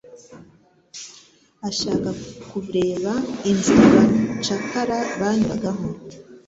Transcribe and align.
ashaka 1.69 2.09
kureba 2.49 3.13
inzira 3.51 3.85
abacakara 4.01 4.99
banyuragamo, 5.19 5.87